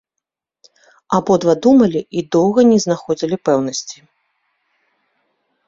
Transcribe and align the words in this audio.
Абодва 1.17 1.53
думалі 1.65 2.01
і 2.17 2.25
доўга 2.37 2.61
не 2.71 2.79
знаходзілі 2.87 3.35
пэўнасці. 3.51 4.05